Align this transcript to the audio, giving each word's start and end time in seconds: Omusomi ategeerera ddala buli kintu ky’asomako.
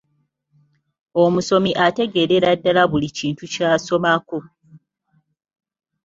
Omusomi 1.23 1.71
ategeerera 1.85 2.49
ddala 2.57 2.83
buli 2.91 3.09
kintu 3.17 3.43
ky’asomako. 3.53 4.39